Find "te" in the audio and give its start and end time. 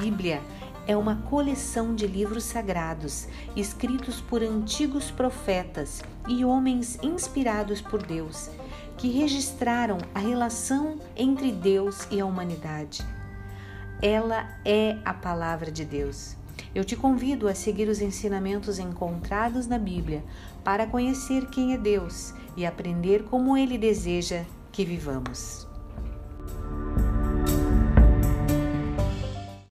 16.82-16.96